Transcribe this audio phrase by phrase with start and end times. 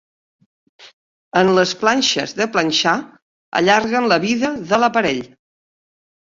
[1.41, 2.95] En les planxes de planxar
[3.63, 5.25] allarguen la vida de l'aparell.